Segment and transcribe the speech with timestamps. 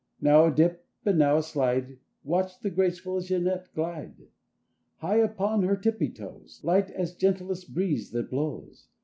[0.19, 4.29] Now a dip and now a slide— Watch the graceful Jeanette glide!
[4.95, 8.87] High upon her tippy toes, Light as gentlest breeze that blows.